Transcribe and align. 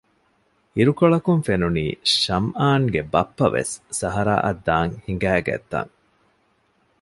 އިރުކޮޅަކުން 0.75 1.43
ފެނުނީ 1.47 1.85
ޝަމްއާންގެ 2.21 3.01
ބައްޕަވެސް 3.13 3.73
ސަހަރާއަށް 3.99 4.61
ދާން 4.67 4.93
ހިނގައިގަތްތަން 5.05 5.91